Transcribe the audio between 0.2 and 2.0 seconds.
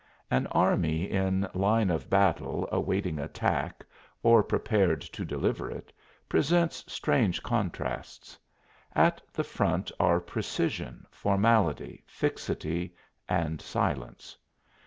An army in line